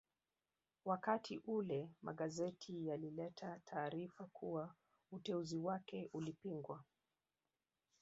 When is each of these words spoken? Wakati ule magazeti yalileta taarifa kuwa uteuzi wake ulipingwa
Wakati 0.85 1.37
ule 1.37 1.91
magazeti 2.01 2.87
yalileta 2.87 3.59
taarifa 3.65 4.25
kuwa 4.25 4.73
uteuzi 5.11 5.59
wake 5.59 6.09
ulipingwa 6.13 6.83